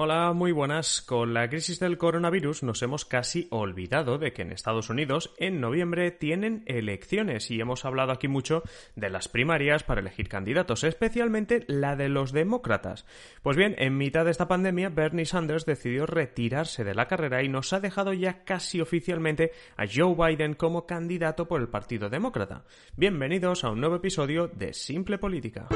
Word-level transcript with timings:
Hola, 0.00 0.32
muy 0.32 0.52
buenas. 0.52 1.02
Con 1.02 1.34
la 1.34 1.48
crisis 1.48 1.80
del 1.80 1.98
coronavirus 1.98 2.62
nos 2.62 2.82
hemos 2.82 3.04
casi 3.04 3.48
olvidado 3.50 4.16
de 4.16 4.32
que 4.32 4.42
en 4.42 4.52
Estados 4.52 4.90
Unidos 4.90 5.34
en 5.38 5.60
noviembre 5.60 6.12
tienen 6.12 6.62
elecciones 6.66 7.50
y 7.50 7.60
hemos 7.60 7.84
hablado 7.84 8.12
aquí 8.12 8.28
mucho 8.28 8.62
de 8.94 9.10
las 9.10 9.26
primarias 9.26 9.82
para 9.82 10.00
elegir 10.00 10.28
candidatos, 10.28 10.84
especialmente 10.84 11.64
la 11.66 11.96
de 11.96 12.08
los 12.08 12.30
demócratas. 12.30 13.06
Pues 13.42 13.56
bien, 13.56 13.74
en 13.76 13.96
mitad 13.96 14.24
de 14.24 14.30
esta 14.30 14.46
pandemia 14.46 14.88
Bernie 14.88 15.26
Sanders 15.26 15.66
decidió 15.66 16.06
retirarse 16.06 16.84
de 16.84 16.94
la 16.94 17.08
carrera 17.08 17.42
y 17.42 17.48
nos 17.48 17.72
ha 17.72 17.80
dejado 17.80 18.12
ya 18.12 18.44
casi 18.44 18.80
oficialmente 18.80 19.50
a 19.76 19.84
Joe 19.92 20.14
Biden 20.14 20.54
como 20.54 20.86
candidato 20.86 21.48
por 21.48 21.60
el 21.60 21.66
Partido 21.66 22.08
Demócrata. 22.08 22.62
Bienvenidos 22.96 23.64
a 23.64 23.70
un 23.70 23.80
nuevo 23.80 23.96
episodio 23.96 24.46
de 24.46 24.74
Simple 24.74 25.18
Política. 25.18 25.66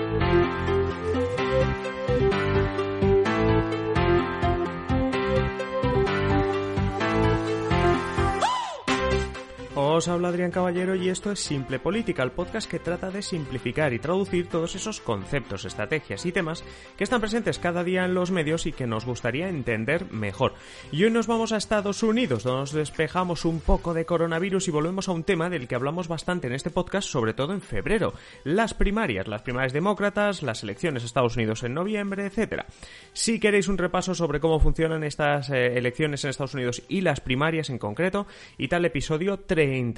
Os 10.02 10.08
habla 10.08 10.30
Adrián 10.30 10.50
Caballero 10.50 10.96
y 10.96 11.10
esto 11.10 11.30
es 11.30 11.38
Simple 11.38 11.78
Política, 11.78 12.24
el 12.24 12.32
podcast 12.32 12.68
que 12.68 12.80
trata 12.80 13.12
de 13.12 13.22
simplificar 13.22 13.92
y 13.92 14.00
traducir 14.00 14.48
todos 14.48 14.74
esos 14.74 15.00
conceptos, 15.00 15.64
estrategias 15.64 16.26
y 16.26 16.32
temas 16.32 16.64
que 16.96 17.04
están 17.04 17.20
presentes 17.20 17.60
cada 17.60 17.84
día 17.84 18.04
en 18.04 18.12
los 18.12 18.32
medios 18.32 18.66
y 18.66 18.72
que 18.72 18.88
nos 18.88 19.06
gustaría 19.06 19.48
entender 19.48 20.10
mejor. 20.10 20.54
Y 20.90 21.04
hoy 21.04 21.12
nos 21.12 21.28
vamos 21.28 21.52
a 21.52 21.56
Estados 21.56 22.02
Unidos, 22.02 22.42
donde 22.42 22.62
nos 22.62 22.72
despejamos 22.72 23.44
un 23.44 23.60
poco 23.60 23.94
de 23.94 24.04
coronavirus 24.04 24.66
y 24.66 24.72
volvemos 24.72 25.08
a 25.08 25.12
un 25.12 25.22
tema 25.22 25.48
del 25.48 25.68
que 25.68 25.76
hablamos 25.76 26.08
bastante 26.08 26.48
en 26.48 26.54
este 26.54 26.70
podcast, 26.70 27.08
sobre 27.08 27.32
todo 27.32 27.52
en 27.52 27.60
febrero, 27.60 28.12
las 28.42 28.74
primarias, 28.74 29.28
las 29.28 29.42
primarias 29.42 29.72
demócratas, 29.72 30.42
las 30.42 30.64
elecciones 30.64 31.04
de 31.04 31.06
Estados 31.06 31.36
Unidos 31.36 31.62
en 31.62 31.74
noviembre, 31.74 32.26
etcétera. 32.26 32.66
Si 33.12 33.38
queréis 33.38 33.68
un 33.68 33.78
repaso 33.78 34.16
sobre 34.16 34.40
cómo 34.40 34.58
funcionan 34.58 35.04
estas 35.04 35.48
eh, 35.50 35.78
elecciones 35.78 36.24
en 36.24 36.30
Estados 36.30 36.54
Unidos 36.54 36.82
y 36.88 37.02
las 37.02 37.20
primarias 37.20 37.70
en 37.70 37.78
concreto, 37.78 38.26
y 38.58 38.66
tal 38.66 38.84
episodio 38.84 39.38
30 39.38 39.91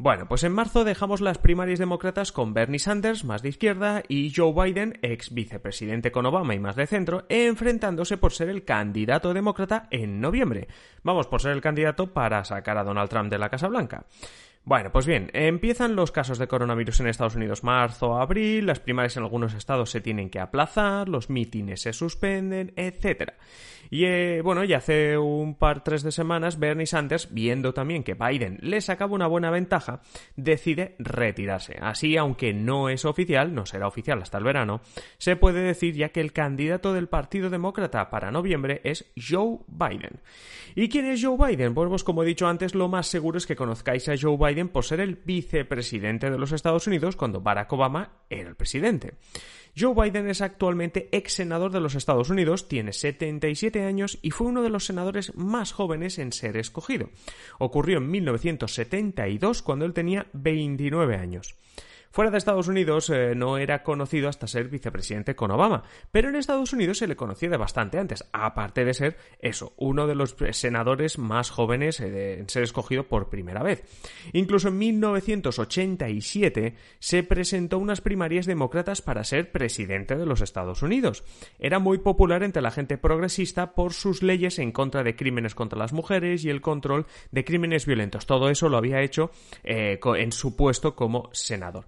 bueno, 0.00 0.28
pues 0.28 0.44
en 0.44 0.52
marzo 0.52 0.84
dejamos 0.84 1.20
las 1.20 1.38
primarias 1.38 1.80
demócratas 1.80 2.30
con 2.30 2.54
Bernie 2.54 2.78
Sanders, 2.78 3.24
más 3.24 3.42
de 3.42 3.48
izquierda, 3.48 4.04
y 4.06 4.32
Joe 4.32 4.52
Biden, 4.52 4.96
ex 5.02 5.34
vicepresidente 5.34 6.12
con 6.12 6.24
Obama 6.24 6.54
y 6.54 6.60
más 6.60 6.76
de 6.76 6.86
centro, 6.86 7.26
enfrentándose 7.28 8.16
por 8.16 8.32
ser 8.32 8.48
el 8.48 8.64
candidato 8.64 9.34
demócrata 9.34 9.88
en 9.90 10.20
noviembre. 10.20 10.68
Vamos, 11.02 11.26
por 11.26 11.42
ser 11.42 11.50
el 11.50 11.60
candidato 11.60 12.12
para 12.12 12.44
sacar 12.44 12.78
a 12.78 12.84
Donald 12.84 13.10
Trump 13.10 13.28
de 13.28 13.38
la 13.38 13.48
Casa 13.48 13.66
Blanca. 13.66 14.06
Bueno, 14.64 14.92
pues 14.92 15.06
bien, 15.06 15.30
empiezan 15.32 15.96
los 15.96 16.12
casos 16.12 16.38
de 16.38 16.46
coronavirus 16.46 17.00
en 17.00 17.06
Estados 17.06 17.36
Unidos 17.36 17.64
marzo, 17.64 18.18
abril, 18.18 18.66
las 18.66 18.80
primarias 18.80 19.16
en 19.16 19.22
algunos 19.22 19.54
estados 19.54 19.90
se 19.90 20.02
tienen 20.02 20.28
que 20.28 20.40
aplazar, 20.40 21.08
los 21.08 21.30
mítines 21.30 21.80
se 21.80 21.94
suspenden, 21.94 22.74
etcétera. 22.76 23.34
Y 23.90 24.04
eh, 24.04 24.42
bueno, 24.42 24.64
ya 24.64 24.78
hace 24.78 25.16
un 25.16 25.54
par, 25.54 25.82
tres 25.82 26.02
de 26.02 26.12
semanas, 26.12 26.58
Bernie 26.58 26.86
Sanders, 26.86 27.32
viendo 27.32 27.72
también 27.72 28.04
que 28.04 28.12
Biden 28.12 28.58
le 28.60 28.82
sacaba 28.82 29.14
una 29.14 29.26
buena 29.26 29.50
ventaja, 29.50 30.02
decide 30.36 30.94
retirarse. 30.98 31.78
Así, 31.80 32.18
aunque 32.18 32.52
no 32.52 32.90
es 32.90 33.06
oficial, 33.06 33.54
no 33.54 33.64
será 33.64 33.86
oficial 33.86 34.20
hasta 34.20 34.36
el 34.36 34.44
verano, 34.44 34.82
se 35.16 35.36
puede 35.36 35.62
decir 35.62 35.94
ya 35.94 36.10
que 36.10 36.20
el 36.20 36.32
candidato 36.32 36.92
del 36.92 37.08
Partido 37.08 37.48
Demócrata 37.48 38.10
para 38.10 38.30
noviembre 38.30 38.82
es 38.84 39.10
Joe 39.16 39.60
Biden. 39.66 40.20
¿Y 40.74 40.88
quién 40.88 41.06
es 41.06 41.24
Joe 41.24 41.36
Biden? 41.38 41.72
Pues, 41.72 41.88
pues 41.88 42.04
como 42.04 42.22
he 42.22 42.26
dicho 42.26 42.46
antes, 42.46 42.74
lo 42.74 42.88
más 42.88 43.06
seguro 43.06 43.38
es 43.38 43.46
que 43.46 43.56
conozcáis 43.56 44.08
a 44.08 44.14
Joe 44.20 44.36
Biden 44.36 44.47
por 44.68 44.84
ser 44.84 45.00
el 45.00 45.16
vicepresidente 45.16 46.30
de 46.30 46.38
los 46.38 46.52
Estados 46.52 46.86
Unidos 46.86 47.16
cuando 47.16 47.40
Barack 47.40 47.72
Obama 47.72 48.12
era 48.30 48.48
el 48.48 48.56
presidente. 48.56 49.14
Joe 49.78 49.94
Biden 49.94 50.28
es 50.28 50.40
actualmente 50.40 51.08
ex 51.12 51.34
senador 51.34 51.70
de 51.70 51.80
los 51.80 51.94
Estados 51.94 52.30
Unidos, 52.30 52.66
tiene 52.66 52.92
77 52.92 53.84
años 53.84 54.18
y 54.22 54.30
fue 54.30 54.46
uno 54.46 54.62
de 54.62 54.70
los 54.70 54.86
senadores 54.86 55.34
más 55.36 55.72
jóvenes 55.72 56.18
en 56.18 56.32
ser 56.32 56.56
escogido. 56.56 57.10
Ocurrió 57.58 57.98
en 57.98 58.10
1972 58.10 59.62
cuando 59.62 59.84
él 59.84 59.92
tenía 59.92 60.26
29 60.32 61.16
años. 61.16 61.54
Fuera 62.10 62.30
de 62.30 62.38
Estados 62.38 62.68
Unidos 62.68 63.10
eh, 63.10 63.34
no 63.34 63.58
era 63.58 63.82
conocido 63.82 64.28
hasta 64.28 64.46
ser 64.46 64.68
vicepresidente 64.68 65.36
con 65.36 65.50
Obama, 65.50 65.82
pero 66.10 66.28
en 66.28 66.36
Estados 66.36 66.72
Unidos 66.72 66.98
se 66.98 67.06
le 67.06 67.16
conocía 67.16 67.50
de 67.50 67.56
bastante 67.56 67.98
antes, 67.98 68.24
aparte 68.32 68.84
de 68.84 68.94
ser 68.94 69.16
eso, 69.40 69.72
uno 69.76 70.06
de 70.06 70.14
los 70.14 70.36
senadores 70.52 71.18
más 71.18 71.50
jóvenes 71.50 72.00
eh, 72.00 72.38
en 72.40 72.48
ser 72.48 72.62
escogido 72.62 73.04
por 73.08 73.28
primera 73.28 73.62
vez. 73.62 73.84
Incluso 74.32 74.68
en 74.68 74.78
1987 74.78 76.74
se 76.98 77.22
presentó 77.22 77.78
unas 77.78 78.00
primarias 78.00 78.46
demócratas 78.46 79.02
para 79.02 79.24
ser 79.24 79.52
presidente 79.52 80.16
de 80.16 80.26
los 80.26 80.40
Estados 80.40 80.82
Unidos. 80.82 81.24
Era 81.58 81.78
muy 81.78 81.98
popular 81.98 82.42
entre 82.42 82.62
la 82.62 82.70
gente 82.70 82.98
progresista 82.98 83.74
por 83.74 83.92
sus 83.92 84.22
leyes 84.22 84.58
en 84.58 84.72
contra 84.72 85.02
de 85.02 85.16
crímenes 85.16 85.54
contra 85.54 85.78
las 85.78 85.92
mujeres 85.92 86.44
y 86.44 86.50
el 86.50 86.60
control 86.60 87.06
de 87.30 87.44
crímenes 87.44 87.86
violentos. 87.86 88.26
Todo 88.26 88.48
eso 88.50 88.68
lo 88.68 88.76
había 88.76 89.02
hecho 89.02 89.30
eh, 89.64 89.98
en 90.16 90.32
su 90.32 90.56
puesto 90.56 90.94
como 90.94 91.28
senador. 91.32 91.86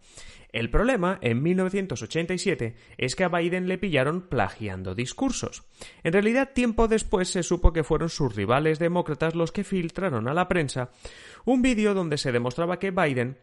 El 0.52 0.70
problema, 0.70 1.18
en 1.22 1.42
1987, 1.42 2.74
es 2.98 3.14
que 3.14 3.24
a 3.24 3.28
Biden 3.28 3.68
le 3.68 3.78
pillaron 3.78 4.22
plagiando 4.22 4.94
discursos. 4.94 5.62
En 6.02 6.12
realidad, 6.12 6.50
tiempo 6.52 6.88
después 6.88 7.28
se 7.28 7.44
supo 7.44 7.72
que 7.72 7.84
fueron 7.84 8.08
sus 8.08 8.34
rivales 8.34 8.78
demócratas 8.78 9.36
los 9.36 9.52
que 9.52 9.64
filtraron 9.64 10.26
a 10.26 10.34
la 10.34 10.48
prensa 10.48 10.90
un 11.44 11.62
vídeo 11.62 11.94
donde 11.94 12.18
se 12.18 12.32
demostraba 12.32 12.78
que 12.78 12.90
Biden 12.90 13.38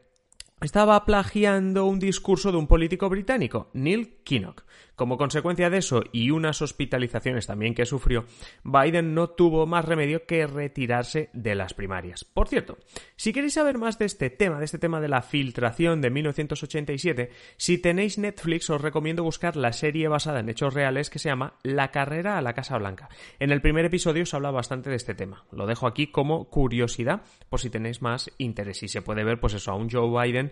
estaba 0.62 1.06
plagiando 1.06 1.86
un 1.86 2.00
discurso 2.00 2.52
de 2.52 2.58
un 2.58 2.68
político 2.68 3.10
británico, 3.10 3.70
Neil 3.74 4.18
Kinnock. 4.24 4.64
Como 4.96 5.20
consecuencia 5.20 5.70
de 5.70 5.78
eso 5.78 6.02
y 6.12 6.32
unas 6.32 6.64
hospitalizaciones 6.64 7.46
también 7.46 7.76
que 7.76 7.86
sufrió, 7.86 8.26
Biden 8.64 9.14
no 9.14 9.30
tuvo 9.30 9.68
más 9.68 9.86
remedio 9.86 10.26
que 10.26 10.48
retirarse 10.48 11.30
de 11.34 11.54
las 11.54 11.76
primarias. 11.76 12.26
Por 12.26 12.48
cierto, 12.48 12.80
si 13.16 13.32
queréis 13.32 13.54
saber 13.54 13.78
más 13.78 14.00
de 14.00 14.06
este 14.06 14.32
tema, 14.32 14.58
de 14.58 14.66
este 14.66 14.80
tema 14.80 15.00
de 15.00 15.08
la 15.08 15.22
filtración 15.22 16.02
de 16.02 16.10
1987, 16.10 17.30
si 17.58 17.78
tenéis 17.78 18.18
Netflix 18.18 18.72
os 18.72 18.82
recomiendo 18.82 19.24
buscar 19.24 19.56
la 19.56 19.72
serie 19.72 20.08
basada 20.08 20.40
en 20.40 20.50
hechos 20.50 20.74
reales 20.74 21.12
que 21.12 21.20
se 21.20 21.30
llama 21.30 21.54
La 21.62 21.92
carrera 21.92 22.40
a 22.40 22.42
la 22.42 22.54
Casa 22.54 22.80
Blanca. 22.80 23.10
En 23.38 23.52
el 23.52 23.62
primer 23.62 23.86
episodio 23.86 24.24
os 24.24 24.34
habla 24.34 24.50
bastante 24.50 24.90
de 24.90 24.96
este 24.96 25.14
tema. 25.14 25.46
Lo 25.52 25.68
dejo 25.68 25.86
aquí 25.86 26.08
como 26.08 26.50
curiosidad 26.50 27.22
por 27.50 27.60
si 27.60 27.70
tenéis 27.70 28.02
más 28.02 28.32
interés 28.40 28.82
y 28.82 28.88
se 28.88 29.04
puede 29.04 29.24
ver 29.24 29.40
pues 29.40 29.54
eso 29.54 29.72
a 29.72 29.76
un 29.76 29.92
Joe 29.92 30.10
Biden 30.10 30.47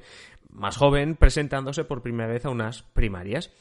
más 0.49 0.77
joven 0.77 1.15
presentándose 1.15 1.83
por 1.83 2.01
primera 2.01 2.31
vez 2.31 2.45
a 2.45 2.49
unas 2.49 2.83
primarias. 2.83 3.51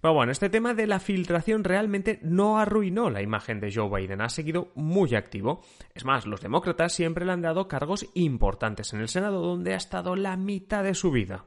Pero 0.00 0.14
bueno, 0.14 0.32
este 0.32 0.48
tema 0.48 0.72
de 0.72 0.86
la 0.86 0.98
filtración 0.98 1.62
realmente 1.62 2.18
no 2.22 2.58
arruinó 2.58 3.10
la 3.10 3.20
imagen 3.20 3.60
de 3.60 3.72
Joe 3.72 3.90
Biden, 4.00 4.22
ha 4.22 4.30
seguido 4.30 4.70
muy 4.74 5.14
activo. 5.14 5.62
Es 5.94 6.06
más, 6.06 6.26
los 6.26 6.40
demócratas 6.40 6.94
siempre 6.94 7.26
le 7.26 7.32
han 7.32 7.42
dado 7.42 7.68
cargos 7.68 8.06
importantes 8.14 8.94
en 8.94 9.00
el 9.00 9.08
Senado, 9.08 9.42
donde 9.42 9.74
ha 9.74 9.76
estado 9.76 10.16
la 10.16 10.36
mitad 10.38 10.84
de 10.84 10.94
su 10.94 11.10
vida. 11.10 11.44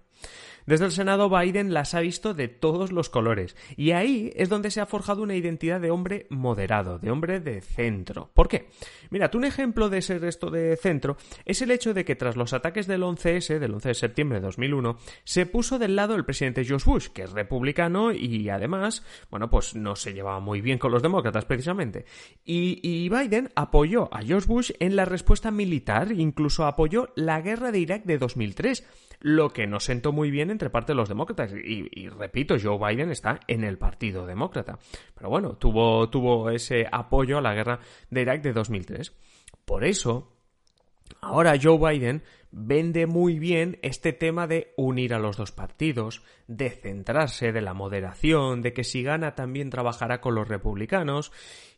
Desde 0.66 0.86
el 0.86 0.92
Senado 0.92 1.30
Biden 1.30 1.74
las 1.74 1.94
ha 1.94 2.00
visto 2.00 2.34
de 2.34 2.48
todos 2.48 2.92
los 2.92 3.10
colores 3.10 3.56
y 3.76 3.92
ahí 3.92 4.32
es 4.36 4.50
donde 4.50 4.72
se 4.72 4.82
ha 4.82 4.86
forjado 4.86 5.22
una 5.22 5.36
identidad 5.36 5.82
de 5.82 5.92
hombre 5.92 6.28
moderado, 6.30 7.00
de 7.00 7.12
hombre 7.12 7.40
de 7.40 7.62
centro. 7.62 8.32
¿Por 8.34 8.48
qué? 8.48 8.70
Mira, 9.10 9.30
un 9.34 9.46
ejemplo 9.46 9.90
de 9.90 10.02
ser 10.02 10.24
esto 10.26 10.50
de 10.50 10.78
centro 10.78 11.18
es 11.46 11.62
el 11.62 11.72
hecho 11.72 11.94
de 11.94 12.06
que 12.06 12.16
tras 12.16 12.36
los 12.36 12.54
ataques 12.54 12.88
del 12.88 13.04
11S, 13.04 13.60
del 13.60 13.74
11 13.74 13.90
de 13.90 13.94
septiembre 13.94 14.40
de 14.40 14.46
2001, 14.46 14.98
se 15.24 15.46
puso 15.46 15.80
del 15.80 15.96
lado 15.96 16.16
el 16.16 16.26
presidente 16.26 16.64
George 16.64 16.90
Bush, 16.90 17.08
que 17.08 17.24
es 17.24 17.32
republicano 17.32 18.12
y 18.12 18.50
además, 18.50 19.04
bueno, 19.30 19.50
pues 19.50 19.76
no 19.76 19.96
se 19.96 20.14
llevaba 20.14 20.40
muy 20.40 20.62
bien 20.62 20.78
con 20.78 20.92
los 20.92 21.02
demócratas 21.02 21.46
precisamente. 21.46 22.06
Y, 22.46 22.80
y 22.84 23.10
Biden 23.10 23.50
apoyó 23.56 24.14
a 24.14 24.22
George 24.22 24.48
Bush 24.48 24.72
en 24.80 24.96
la 24.96 25.06
respuesta 25.06 25.52
militar, 25.52 26.12
incluso 26.12 26.66
apoyó 26.66 27.10
la 27.16 27.42
guerra 27.42 27.72
de 27.72 27.80
Irak 27.80 28.04
de 28.04 28.18
2003 28.18 28.88
lo 29.24 29.52
que 29.52 29.68
no 29.68 29.80
sentó 29.80 30.12
muy 30.12 30.30
bien 30.30 30.52
entre 30.52 30.70
parte 30.70 30.92
de 30.92 30.98
los 30.98 31.08
demócratas. 31.08 31.54
Y, 31.54 32.10
repito, 32.10 32.58
Joe 32.62 32.78
Biden 32.78 33.10
está 33.10 33.40
en 33.48 33.64
el 33.64 33.78
Partido 33.78 34.28
Demócrata. 34.28 34.78
Pero 35.16 35.30
bueno, 35.30 35.56
tuvo, 35.56 36.10
tuvo 36.10 36.50
ese 36.50 36.86
apoyo 36.92 37.38
a 37.38 37.42
la 37.42 37.54
guerra 37.54 37.80
de 38.10 38.22
Irak 38.22 38.42
de 38.42 38.52
2003. 38.52 39.16
Por 39.66 39.86
eso, 39.86 40.30
Ahora 41.22 41.58
Joe 41.62 41.78
Biden 41.78 42.24
vende 42.52 43.08
muy 43.08 43.40
bien 43.40 43.78
este 43.82 44.14
tema 44.14 44.48
de 44.48 44.74
unir 44.78 45.14
a 45.14 45.20
los 45.20 45.38
dos 45.38 45.52
partidos, 45.52 46.22
de 46.48 46.70
centrarse, 46.70 47.52
de 47.52 47.62
la 47.62 47.74
moderación, 47.74 48.62
de 48.62 48.74
que 48.74 48.84
si 48.84 49.04
gana 49.04 49.36
también 49.36 49.70
trabajará 49.70 50.22
con 50.22 50.36
los 50.36 50.48
republicanos. 50.48 51.32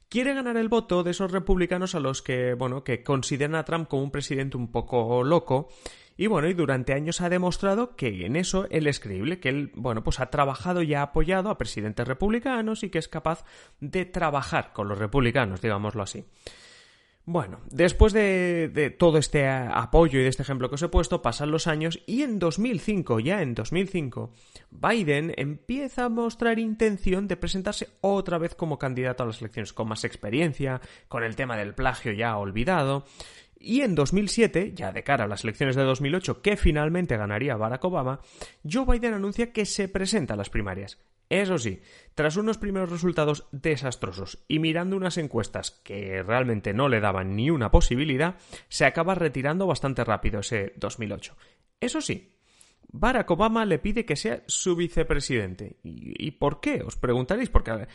Quiere 0.10 0.34
ganar 0.34 0.58
el 0.58 0.70
voto 0.70 1.04
de 1.04 1.12
esos 1.12 1.32
republicanos 1.32 1.96
a 1.96 2.00
los 2.00 2.22
que, 2.22 2.54
bueno, 2.54 2.84
que 2.84 3.04
consideran 3.04 3.56
a 3.56 3.66
Trump 3.66 3.88
como 3.88 4.04
un 4.04 4.12
presidente 4.12 4.58
un 4.58 4.72
poco 4.72 5.24
loco 5.24 5.70
y 6.18 6.28
bueno, 6.28 6.48
y 6.48 6.54
durante 6.54 6.94
años 6.94 7.22
ha 7.22 7.30
demostrado 7.30 7.96
que 7.96 8.26
en 8.26 8.36
eso 8.36 8.68
él 8.70 8.88
es 8.88 9.00
creíble, 9.00 9.40
que 9.40 9.50
él, 9.50 9.72
bueno, 9.76 10.04
pues 10.04 10.20
ha 10.20 10.30
trabajado 10.30 10.82
y 10.82 10.94
ha 10.94 11.02
apoyado 11.02 11.50
a 11.50 11.58
presidentes 11.58 12.08
republicanos 12.08 12.84
y 12.84 12.90
que 12.90 13.00
es 13.00 13.08
capaz 13.08 13.44
de 13.80 14.06
trabajar 14.06 14.72
con 14.74 14.88
los 14.88 14.98
republicanos, 14.98 15.62
digámoslo 15.62 16.04
así. 16.04 16.26
Bueno, 17.28 17.62
después 17.72 18.14
de, 18.14 18.96
todo 19.00 19.18
este 19.18 19.48
apoyo 19.48 20.20
y 20.20 20.24
de 20.24 20.30
este 20.30 20.44
ejemplo 20.44 20.70
que 20.70 20.76
os 20.76 20.82
he 20.84 20.90
puesto, 20.90 21.24
pasan 21.24 21.50
los 21.50 21.66
años 21.66 22.00
y 22.06 22.22
en 22.22 22.38
2005, 22.38 23.20
ya 23.20 23.42
en 23.42 23.56
2005, 23.56 24.32
Biden 24.70 25.34
empieza 25.36 26.06
a 26.06 26.10
mostrar 26.10 26.60
intención 26.60 27.28
de 27.28 27.36
presentarse 27.36 27.90
otra 28.02 28.38
vez 28.38 28.54
como 28.54 28.78
candidato 28.78 29.24
a 29.24 29.26
las 29.26 29.42
elecciones, 29.42 29.74
con 29.74 29.88
más 29.88 30.04
experiencia, 30.04 30.82
con 31.08 31.24
el 31.24 31.36
tema 31.36 31.58
del 31.58 31.74
plagio 31.74 32.12
ya 32.12 32.38
olvidado. 32.38 33.06
Y 33.66 33.82
en 33.82 33.96
2007, 33.96 34.74
ya 34.76 34.92
de 34.92 35.04
cara 35.04 35.24
a 35.24 35.28
las 35.28 35.44
elecciones 35.44 35.76
de 35.76 35.82
2008, 35.82 36.44
que 36.44 36.56
finalmente 36.56 37.18
ganaría 37.18 37.58
Barack 37.58 37.84
Obama, 37.86 38.20
Joe 38.64 38.86
Biden 38.86 39.16
anuncia 39.16 39.52
que 39.52 39.66
se 39.66 39.88
presenta 39.88 40.36
a 40.36 40.38
las 40.38 40.52
primarias. 40.52 41.00
Eso 41.30 41.58
sí, 41.58 41.82
tras 42.14 42.38
unos 42.38 42.60
primeros 42.60 42.92
resultados 42.92 43.48
desastrosos 43.52 44.46
y 44.48 44.60
mirando 44.60 44.96
unas 44.96 45.18
encuestas 45.18 45.72
que 45.84 46.22
realmente 46.22 46.76
no 46.76 46.90
le 46.90 47.00
daban 47.00 47.36
ni 47.36 47.50
una 47.50 47.72
posibilidad, 47.72 48.36
se 48.70 48.86
acaba 48.86 49.16
retirando 49.16 49.66
bastante 49.66 50.04
rápido 50.04 50.42
ese 50.42 50.74
2008. 50.76 51.36
Eso 51.80 52.02
sí, 52.02 52.35
Barack 53.00 53.30
Obama 53.32 53.66
le 53.66 53.80
pide 53.80 54.06
que 54.06 54.16
sea 54.16 54.42
su 54.48 54.76
vicepresidente. 54.76 55.78
¿Y, 55.84 56.32
por 56.32 56.60
qué? 56.60 56.82
Os 56.86 56.96
preguntaréis, 56.96 57.50
porque 57.50 57.88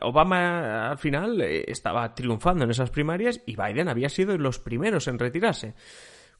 Obama 0.00 0.90
al 0.90 0.98
final 0.98 1.40
eh, 1.40 1.64
estaba 1.68 2.14
triunfando 2.14 2.64
en 2.64 2.70
esas 2.70 2.90
primarias 2.90 3.40
y 3.46 3.56
Biden 3.56 3.88
había 3.88 4.08
sido 4.08 4.36
los 4.36 4.58
primeros 4.58 5.08
en 5.08 5.18
retirarse. 5.18 5.74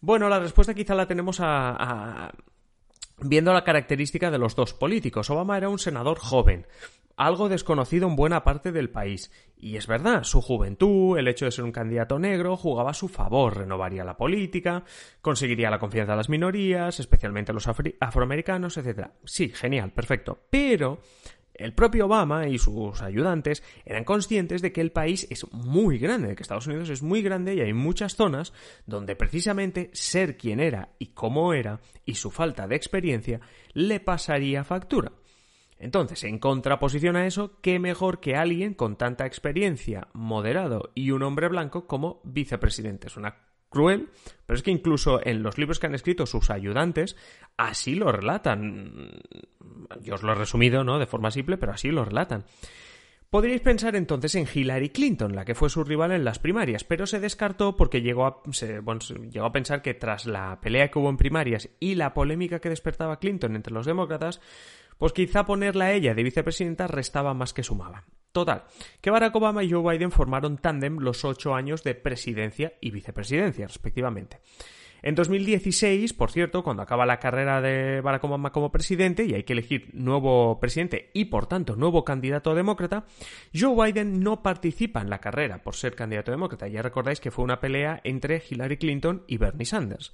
Bueno, 0.01 0.29
la 0.29 0.39
respuesta 0.41 0.75
quizá 0.75 0.95
la 0.95 1.07
tenemos 1.07 1.39
a 1.41 2.33
viendo 3.21 3.53
la 3.53 3.65
característica 3.65 4.31
de 4.31 4.39
los 4.39 4.57
dos 4.57 4.75
políticos. 4.75 5.31
Obama 5.31 5.57
era 5.57 5.69
un 5.69 5.79
senador 5.79 6.19
joven, 6.19 6.67
algo 7.17 7.49
desconocido 7.49 8.09
en 8.09 8.17
buena 8.17 8.45
parte 8.45 8.73
del 8.73 8.91
país. 8.91 9.31
Y 9.57 9.77
es 9.77 9.87
verdad, 9.87 10.23
su 10.23 10.41
juventud, 10.41 11.19
el 11.19 11.27
hecho 11.27 11.45
de 11.45 11.51
ser 11.51 11.65
un 11.65 11.73
candidato 11.73 12.19
negro, 12.19 12.57
jugaba 12.57 12.93
a 12.93 12.95
su 12.95 13.09
favor, 13.09 13.59
renovaría 13.59 14.05
la 14.05 14.17
política, 14.17 14.85
conseguiría 15.21 15.71
la 15.71 15.81
confianza 15.81 16.13
de 16.13 16.19
las 16.19 16.29
minorías, 16.29 17.01
especialmente 17.01 17.53
los 17.53 17.67
afroamericanos, 17.67 18.77
etc. 18.77 19.09
Sí, 19.25 19.49
genial, 19.49 19.91
perfecto. 19.93 20.47
Pero 20.49 21.01
el 21.59 21.75
propio 21.75 22.07
Obama 22.07 22.49
y 22.49 22.59
sus 22.59 23.03
ayudantes 23.03 23.63
eran 23.85 24.05
conscientes 24.05 24.63
de 24.63 24.73
que 24.73 24.81
el 24.81 24.93
país 24.93 25.27
es 25.31 25.45
muy 25.53 25.99
grande, 25.99 26.29
de 26.29 26.37
que 26.37 26.43
Estados 26.43 26.67
Unidos 26.67 26.89
es 26.89 27.03
muy 27.03 27.21
grande 27.21 27.55
y 27.55 27.61
hay 27.61 27.73
muchas 27.73 28.15
zonas 28.15 28.53
donde 28.87 29.17
precisamente 29.17 29.91
ser 29.93 30.37
quien 30.37 30.61
era 30.61 30.91
y 30.99 31.09
cómo 31.09 31.53
era 31.53 31.81
y 32.05 32.15
su 32.15 32.31
falta 32.31 32.67
de 32.67 32.77
experiencia 32.77 33.41
le 33.75 34.01
pasaría 34.01 34.65
factura. 34.65 35.13
Entonces, 35.81 36.25
en 36.25 36.39
contraposición 36.39 37.17
a 37.17 37.27
eso, 37.27 37.61
¿qué 37.61 37.79
mejor 37.79 38.19
que 38.21 38.35
alguien 38.35 38.75
con 38.75 38.97
tanta 38.97 39.27
experiencia, 39.27 40.09
moderado 40.13 40.91
y 40.95 41.13
un 41.13 41.23
hombre 41.23 41.49
blanco 41.49 41.87
como 41.87 42.21
vicepresidente? 42.25 43.07
Es 43.07 43.17
una 43.17 43.48
cruel, 43.69 44.09
pero 44.47 44.57
es 44.57 44.63
que 44.63 44.71
incluso 44.71 45.21
en 45.25 45.43
los 45.43 45.59
libros 45.59 45.79
que 45.79 45.87
han 45.87 45.95
escrito 45.95 46.27
sus 46.27 46.51
ayudantes, 46.51 47.17
así 47.57 47.95
lo 47.95 48.13
relatan. 48.13 49.21
Yo 50.01 50.15
os 50.15 50.23
lo 50.23 50.33
he 50.33 50.35
resumido, 50.35 50.85
¿no? 50.85 50.99
De 50.99 51.07
forma 51.07 51.31
simple, 51.31 51.59
pero 51.59 51.73
así 51.73 51.91
lo 51.91 52.05
relatan. 52.05 52.45
Podríais 53.31 53.61
pensar 53.61 53.95
entonces 53.95 54.35
en 54.37 54.47
Hillary 54.53 54.89
Clinton, 54.89 55.35
la 55.35 55.45
que 55.45 55.55
fue 55.55 55.69
su 55.69 55.85
rival 55.85 56.13
en 56.13 56.25
las 56.25 56.39
primarias, 56.39 56.85
pero 56.85 57.07
se 57.07 57.21
descartó 57.21 57.77
porque 57.77 58.01
llegó 58.01 58.25
a, 58.27 58.43
llegó 59.31 59.45
a 59.45 59.53
pensar 59.53 59.83
que 59.83 59.93
tras 59.93 60.25
la 60.25 60.59
pelea 60.63 60.91
que 60.91 60.99
hubo 60.99 61.11
en 61.11 61.19
primarias 61.19 61.69
y 61.79 61.97
la 61.97 62.15
polémica 62.15 62.59
que 62.59 62.71
despertaba 62.71 63.19
Clinton 63.19 63.55
entre 63.55 63.75
los 63.75 63.85
demócratas, 63.85 64.41
pues 64.97 65.13
quizá 65.13 65.45
ponerla 65.45 65.87
a 65.87 65.93
ella 65.93 66.15
de 66.15 66.23
vicepresidenta 66.23 66.87
restaba 66.87 67.35
más 67.35 67.53
que 67.53 67.63
sumaba. 67.63 68.07
Total, 68.33 68.65
que 69.01 69.11
Barack 69.11 69.35
Obama 69.35 69.65
y 69.65 69.71
Joe 69.71 69.93
Biden 69.93 70.13
formaron 70.13 70.59
tándem 70.59 70.99
los 70.99 71.25
ocho 71.25 71.55
años 71.55 71.83
de 71.83 71.95
presidencia 71.95 72.75
y 72.81 72.91
vicepresidencia, 72.91 73.67
respectivamente. 73.67 74.41
En 75.01 75.15
2016, 75.15 76.13
por 76.13 76.31
cierto, 76.31 76.65
cuando 76.65 76.83
acaba 76.83 77.07
la 77.07 77.21
carrera 77.21 77.61
de 77.61 78.01
Barack 78.01 78.25
Obama 78.25 78.51
como 78.51 78.73
presidente 78.73 79.25
y 79.25 79.35
hay 79.35 79.45
que 79.45 79.53
elegir 79.53 79.91
nuevo 79.95 80.59
presidente 80.59 81.11
y, 81.15 81.27
por 81.27 81.47
tanto, 81.47 81.77
nuevo 81.77 82.05
candidato 82.05 82.55
demócrata, 82.55 83.05
Joe 83.55 83.87
Biden 83.87 84.21
no 84.21 84.43
participa 84.43 85.01
en 85.01 85.11
la 85.11 85.21
carrera 85.21 85.63
por 85.63 85.77
ser 85.77 85.95
candidato 85.95 86.33
demócrata. 86.33 86.67
Ya 86.67 86.83
recordáis 86.83 87.21
que 87.21 87.31
fue 87.31 87.45
una 87.45 87.61
pelea 87.61 88.01
entre 88.03 88.43
Hillary 88.49 88.77
Clinton 88.77 89.23
y 89.29 89.37
Bernie 89.37 89.67
Sanders. 89.67 90.13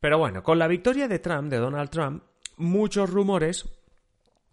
Pero 0.00 0.18
bueno, 0.18 0.42
con 0.42 0.58
la 0.58 0.68
victoria 0.68 1.06
de 1.06 1.20
Trump, 1.20 1.48
de 1.48 1.58
Donald 1.58 1.88
Trump, 1.88 2.24
muchos 2.56 3.08
rumores 3.10 3.83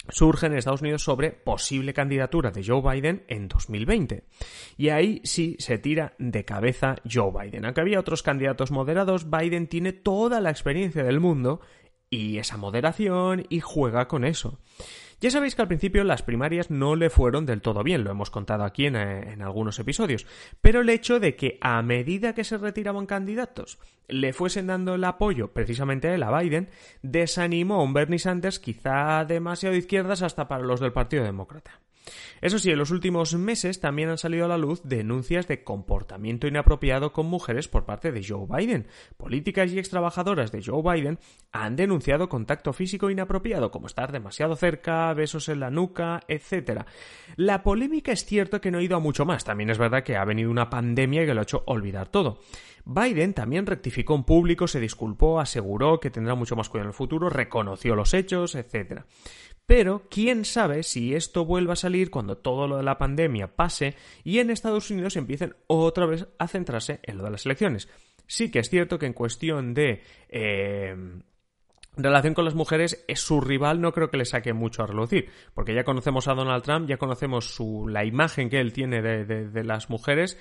surgen 0.09 0.51
en 0.51 0.57
Estados 0.57 0.81
Unidos 0.81 1.03
sobre 1.03 1.31
posible 1.31 1.93
candidatura 1.93 2.51
de 2.51 2.63
Joe 2.63 2.81
Biden 2.81 3.23
en 3.27 3.47
2020. 3.47 4.23
Y 4.77 4.89
ahí 4.89 5.21
sí 5.23 5.55
se 5.59 5.77
tira 5.77 6.15
de 6.17 6.45
cabeza 6.45 6.95
Joe 7.09 7.31
Biden. 7.31 7.65
Aunque 7.65 7.81
había 7.81 7.99
otros 7.99 8.23
candidatos 8.23 8.71
moderados, 8.71 9.29
Biden 9.29 9.67
tiene 9.67 9.93
toda 9.93 10.41
la 10.41 10.49
experiencia 10.49 11.03
del 11.03 11.19
mundo 11.19 11.61
y 12.09 12.37
esa 12.37 12.57
moderación 12.57 13.45
y 13.49 13.59
juega 13.61 14.07
con 14.07 14.25
eso. 14.25 14.59
Ya 15.21 15.29
sabéis 15.29 15.53
que 15.53 15.61
al 15.61 15.67
principio 15.67 16.03
las 16.03 16.23
primarias 16.23 16.71
no 16.71 16.95
le 16.95 17.11
fueron 17.11 17.45
del 17.45 17.61
todo 17.61 17.83
bien, 17.83 18.03
lo 18.03 18.09
hemos 18.09 18.31
contado 18.31 18.63
aquí 18.63 18.87
en, 18.87 18.95
eh, 18.95 19.33
en, 19.33 19.43
algunos 19.43 19.77
episodios, 19.77 20.25
pero 20.61 20.81
el 20.81 20.89
hecho 20.89 21.19
de 21.19 21.35
que 21.35 21.59
a 21.61 21.79
medida 21.83 22.33
que 22.33 22.43
se 22.43 22.57
retiraban 22.57 23.05
candidatos 23.05 23.77
le 24.07 24.33
fuesen 24.33 24.65
dando 24.65 24.95
el 24.95 25.03
apoyo 25.03 25.53
precisamente 25.53 26.07
a 26.07 26.15
él, 26.15 26.23
a 26.23 26.39
Biden, 26.39 26.69
desanimó 27.03 27.75
a 27.75 27.83
un 27.83 27.93
Bernie 27.93 28.17
Sanders 28.17 28.59
quizá 28.59 29.23
demasiado 29.23 29.75
izquierdas 29.75 30.23
hasta 30.23 30.47
para 30.47 30.63
los 30.63 30.79
del 30.79 30.91
Partido 30.91 31.23
Demócrata. 31.23 31.79
Eso 32.41 32.59
sí, 32.59 32.71
en 32.71 32.77
los 32.77 32.91
últimos 32.91 33.35
meses 33.35 33.79
también 33.79 34.09
han 34.09 34.17
salido 34.17 34.45
a 34.45 34.47
la 34.47 34.57
luz 34.57 34.81
denuncias 34.83 35.47
de 35.47 35.63
comportamiento 35.63 36.47
inapropiado 36.47 37.13
con 37.13 37.27
mujeres 37.27 37.67
por 37.67 37.85
parte 37.85 38.11
de 38.11 38.23
Joe 38.23 38.47
Biden. 38.49 38.87
Políticas 39.17 39.71
y 39.71 39.79
extrabajadoras 39.79 40.51
de 40.51 40.63
Joe 40.63 40.81
Biden 40.81 41.19
han 41.51 41.75
denunciado 41.75 42.29
contacto 42.29 42.73
físico 42.73 43.09
inapropiado, 43.09 43.71
como 43.71 43.87
estar 43.87 44.11
demasiado 44.11 44.55
cerca, 44.55 45.13
besos 45.13 45.49
en 45.49 45.59
la 45.59 45.69
nuca, 45.69 46.21
etc. 46.27 46.83
La 47.35 47.63
polémica 47.63 48.11
es 48.11 48.25
cierto 48.25 48.61
que 48.61 48.71
no 48.71 48.79
ha 48.79 48.83
ido 48.83 48.97
a 48.97 48.99
mucho 48.99 49.25
más. 49.25 49.43
También 49.43 49.69
es 49.69 49.77
verdad 49.77 50.03
que 50.03 50.17
ha 50.17 50.25
venido 50.25 50.49
una 50.49 50.69
pandemia 50.69 51.25
que 51.25 51.33
lo 51.33 51.41
ha 51.41 51.43
hecho 51.43 51.63
olvidar 51.67 52.07
todo. 52.09 52.39
Biden 52.85 53.33
también 53.33 53.65
rectificó 53.65 54.15
en 54.15 54.23
público, 54.23 54.67
se 54.67 54.79
disculpó, 54.79 55.39
aseguró 55.39 55.99
que 55.99 56.09
tendrá 56.09 56.35
mucho 56.35 56.55
más 56.55 56.69
cuidado 56.69 56.85
en 56.85 56.89
el 56.89 56.95
futuro, 56.95 57.29
reconoció 57.29 57.95
los 57.95 58.13
hechos, 58.13 58.55
etc. 58.55 59.03
Pero 59.71 60.01
quién 60.09 60.43
sabe 60.43 60.83
si 60.83 61.15
esto 61.15 61.45
vuelva 61.45 61.73
a 61.73 61.77
salir 61.77 62.11
cuando 62.11 62.37
todo 62.37 62.67
lo 62.67 62.75
de 62.75 62.83
la 62.83 62.97
pandemia 62.97 63.55
pase 63.55 63.95
y 64.21 64.39
en 64.39 64.49
Estados 64.49 64.91
Unidos 64.91 65.15
empiecen 65.15 65.55
otra 65.67 66.05
vez 66.05 66.27
a 66.39 66.49
centrarse 66.49 66.99
en 67.03 67.17
lo 67.17 67.23
de 67.23 67.31
las 67.31 67.45
elecciones. 67.45 67.87
Sí 68.27 68.51
que 68.51 68.59
es 68.59 68.69
cierto 68.69 68.99
que 68.99 69.05
en 69.05 69.13
cuestión 69.13 69.73
de 69.73 70.03
eh, 70.27 70.93
relación 71.95 72.33
con 72.33 72.43
las 72.43 72.53
mujeres, 72.53 73.05
es 73.07 73.21
su 73.21 73.39
rival 73.39 73.79
no 73.79 73.93
creo 73.93 74.09
que 74.09 74.17
le 74.17 74.25
saque 74.25 74.51
mucho 74.51 74.83
a 74.83 74.87
relucir, 74.87 75.29
porque 75.53 75.73
ya 75.73 75.85
conocemos 75.85 76.27
a 76.27 76.33
Donald 76.33 76.63
Trump, 76.63 76.89
ya 76.89 76.97
conocemos 76.97 77.55
su, 77.55 77.87
la 77.87 78.03
imagen 78.03 78.49
que 78.49 78.59
él 78.59 78.73
tiene 78.73 79.01
de, 79.01 79.23
de 79.25 79.63
las 79.63 79.89
mujeres 79.89 80.37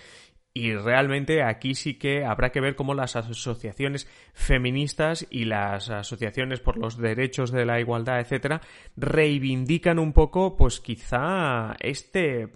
y 0.52 0.74
realmente 0.74 1.42
aquí 1.42 1.74
sí 1.74 1.94
que 1.94 2.24
habrá 2.24 2.50
que 2.50 2.60
ver 2.60 2.74
cómo 2.74 2.94
las 2.94 3.14
asociaciones 3.14 4.08
feministas 4.34 5.26
y 5.30 5.44
las 5.44 5.90
asociaciones 5.90 6.60
por 6.60 6.76
los 6.76 6.96
derechos 6.96 7.52
de 7.52 7.64
la 7.64 7.80
igualdad, 7.80 8.20
etcétera, 8.20 8.60
reivindican 8.96 9.98
un 9.98 10.12
poco, 10.12 10.56
pues 10.56 10.80
quizá 10.80 11.76
este 11.80 12.48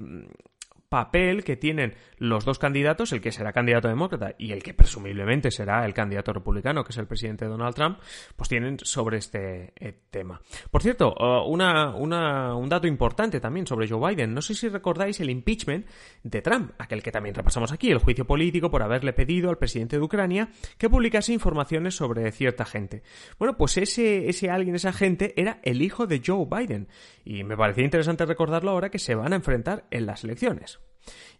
papel 0.94 1.42
que 1.42 1.56
tienen 1.56 1.96
los 2.18 2.44
dos 2.44 2.60
candidatos, 2.60 3.12
el 3.12 3.20
que 3.20 3.32
será 3.32 3.52
candidato 3.52 3.88
demócrata 3.88 4.36
y 4.38 4.52
el 4.52 4.62
que 4.62 4.74
presumiblemente 4.74 5.50
será 5.50 5.84
el 5.84 5.92
candidato 5.92 6.32
republicano, 6.32 6.84
que 6.84 6.92
es 6.92 6.98
el 6.98 7.08
presidente 7.08 7.46
Donald 7.46 7.74
Trump, 7.74 7.98
pues 8.36 8.48
tienen 8.48 8.78
sobre 8.80 9.18
este 9.18 9.72
eh, 9.74 10.02
tema. 10.08 10.40
Por 10.70 10.82
cierto, 10.82 11.12
uh, 11.18 11.48
una, 11.48 11.96
un 11.96 12.68
dato 12.68 12.86
importante 12.86 13.40
también 13.40 13.66
sobre 13.66 13.88
Joe 13.88 14.08
Biden. 14.08 14.34
No 14.34 14.40
sé 14.40 14.54
si 14.54 14.68
recordáis 14.68 15.18
el 15.18 15.30
impeachment 15.30 15.84
de 16.22 16.42
Trump, 16.42 16.70
aquel 16.78 17.02
que 17.02 17.10
también 17.10 17.34
repasamos 17.34 17.72
aquí, 17.72 17.90
el 17.90 17.98
juicio 17.98 18.24
político 18.24 18.70
por 18.70 18.84
haberle 18.84 19.12
pedido 19.12 19.50
al 19.50 19.58
presidente 19.58 19.96
de 19.96 20.02
Ucrania 20.04 20.50
que 20.78 20.88
publicase 20.88 21.32
informaciones 21.32 21.96
sobre 21.96 22.30
cierta 22.30 22.64
gente. 22.64 23.02
Bueno, 23.36 23.56
pues 23.56 23.78
ese, 23.78 24.28
ese 24.28 24.48
alguien, 24.48 24.76
esa 24.76 24.92
gente, 24.92 25.34
era 25.36 25.58
el 25.64 25.82
hijo 25.82 26.06
de 26.06 26.22
Joe 26.24 26.46
Biden. 26.48 26.86
Y 27.24 27.42
me 27.42 27.56
parecía 27.56 27.84
interesante 27.84 28.24
recordarlo 28.26 28.70
ahora 28.70 28.90
que 28.90 29.00
se 29.00 29.16
van 29.16 29.32
a 29.32 29.36
enfrentar 29.36 29.86
en 29.90 30.06
las 30.06 30.22
elecciones. 30.22 30.83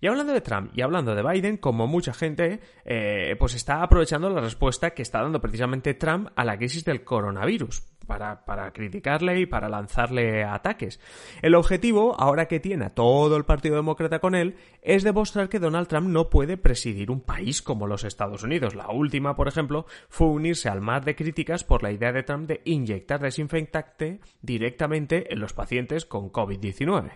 Y 0.01 0.07
hablando 0.07 0.35
de 0.35 0.43
Trump 0.43 0.71
y 0.75 0.83
hablando 0.83 1.15
de 1.15 1.23
Biden, 1.23 1.57
como 1.57 1.87
mucha 1.87 2.13
gente, 2.13 2.61
eh, 2.85 3.37
pues 3.39 3.55
está 3.55 3.83
aprovechando 3.83 4.29
la 4.29 4.43
respuesta 4.43 4.91
que 4.91 5.01
está 5.01 5.23
dando 5.23 5.41
precisamente 5.41 5.95
Trump 5.95 6.29
a 6.37 6.45
la 6.45 6.59
crisis 6.59 6.85
del 6.85 7.05
coronavirus. 7.05 7.83
Para, 8.07 8.45
para, 8.45 8.71
criticarle 8.71 9.41
y 9.41 9.47
para 9.47 9.71
lanzarle 9.71 10.45
ataques. 10.45 11.01
El 11.41 11.55
objetivo, 11.55 12.15
ahora 12.21 12.49
que 12.49 12.61
tiene 12.61 12.85
a 12.85 12.95
todo 12.95 13.35
el 13.39 13.47
Partido 13.47 13.77
Demócrata 13.77 14.19
con 14.19 14.35
él, 14.35 14.57
es 14.83 15.05
demostrar 15.05 15.49
que 15.49 15.59
Donald 15.59 15.89
Trump 15.89 16.09
no 16.09 16.29
puede 16.29 16.59
presidir 16.59 17.11
un 17.11 17.23
país 17.23 17.63
como 17.63 17.87
los 17.87 18.05
Estados 18.05 18.43
Unidos. 18.43 18.75
La 18.75 18.91
última, 18.91 19.37
por 19.37 19.49
ejemplo, 19.49 19.87
fue 20.11 20.27
unirse 20.27 20.69
al 20.69 20.83
mar 20.83 21.07
de 21.07 21.17
críticas 21.17 21.65
por 21.65 21.83
la 21.83 21.93
idea 21.93 22.13
de 22.13 22.25
Trump 22.25 22.47
de 22.47 22.61
inyectar 22.67 23.21
desinfectante 23.21 24.21
directamente 24.43 25.33
en 25.33 25.41
los 25.41 25.55
pacientes 25.55 26.05
con 26.05 26.31
COVID-19. 26.31 27.11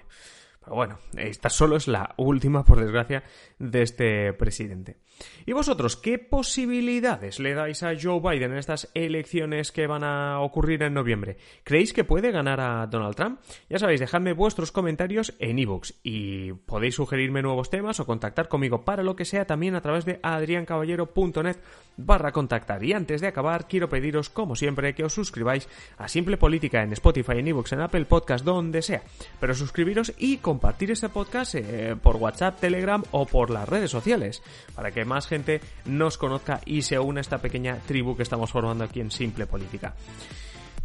Pero 0.69 0.77
bueno, 0.77 0.99
esta 1.17 1.49
solo 1.49 1.77
es 1.77 1.89
la 1.89 2.13
última, 2.19 2.63
por 2.63 2.79
desgracia, 2.79 3.25
de 3.59 3.81
este 3.81 4.35
presidente. 4.35 4.99
¿Y 5.47 5.53
vosotros 5.53 5.97
qué 5.97 6.19
posibilidades 6.19 7.41
le 7.41 7.55
dais 7.55 7.83
a 7.83 7.95
Joe 7.99 8.21
Biden 8.21 8.53
en 8.53 8.59
estas 8.59 8.91
elecciones 8.93 9.73
que 9.73 9.87
van 9.87 10.05
a 10.05 10.41
ocurrir 10.41 10.83
en 10.83 10.93
noviembre? 10.93 11.39
¿Creéis 11.65 11.95
que 11.95 12.05
puede 12.05 12.33
ganar 12.33 12.61
a 12.61 12.87
Donald 12.87 13.17
Trump? 13.17 13.41
Ya 13.71 13.79
sabéis, 13.79 14.01
dejadme 14.01 14.35
vuestros 14.35 14.71
comentarios 14.71 15.35
en 15.39 15.59
ebooks 15.59 16.01
y 16.03 16.53
podéis 16.53 16.97
sugerirme 16.97 17.41
nuevos 17.41 17.71
temas 17.71 17.99
o 17.99 18.07
contactar 18.07 18.49
conmigo 18.49 18.85
para 18.85 19.03
lo 19.03 19.17
que 19.17 19.25
sea 19.25 19.47
también 19.47 19.75
a 19.75 19.81
través 19.81 20.05
de 20.05 20.21
adriancaballero.net 20.23 21.57
barra 21.97 22.33
contactar. 22.33 22.85
Y 22.85 22.93
antes 22.93 23.23
de 23.23 23.27
acabar, 23.27 23.67
quiero 23.69 23.89
pediros, 23.89 24.29
como 24.29 24.55
siempre, 24.55 24.95
que 24.95 25.05
os 25.05 25.15
suscribáis 25.15 25.67
a 25.97 26.09
Simple 26.09 26.37
Política 26.37 26.83
en 26.83 26.93
Spotify, 26.93 27.39
en 27.39 27.49
ebooks, 27.49 27.73
en 27.73 27.81
Apple 27.81 28.05
Podcast, 28.05 28.45
donde 28.45 28.83
sea. 28.83 29.03
Pero 29.41 29.55
suscribiros 29.55 30.13
y 30.19 30.37
compartir 30.59 30.91
este 30.91 31.09
podcast 31.09 31.55
eh, 31.55 31.95
por 32.03 32.17
WhatsApp, 32.17 32.59
Telegram 32.59 33.01
o 33.13 33.27
por 33.27 33.49
las 33.51 33.69
redes 33.69 33.93
sociales, 33.93 34.43
para 34.75 34.91
que 34.91 35.05
más 35.05 35.29
gente 35.29 35.61
nos 35.85 36.19
conozca 36.19 36.61
y 36.67 36.83
se 36.83 36.99
una 36.99 37.21
a 37.21 37.23
esta 37.23 37.39
pequeña 37.39 37.79
tribu 37.87 38.17
que 38.17 38.25
estamos 38.25 38.51
formando 38.51 38.83
aquí 38.83 39.01
en 39.01 39.13
Simple 39.13 39.47
Política. 39.47 39.95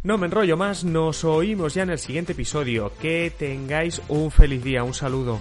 No 0.04 0.16
me 0.16 0.26
enrollo 0.26 0.56
más, 0.56 0.84
nos 0.84 1.24
oímos 1.24 1.74
ya 1.74 1.82
en 1.82 1.90
el 1.90 1.98
siguiente 1.98 2.34
episodio. 2.34 2.92
Que 3.00 3.32
tengáis 3.36 4.00
un 4.06 4.30
feliz 4.30 4.62
día, 4.62 4.84
un 4.84 4.94
saludo. 4.94 5.40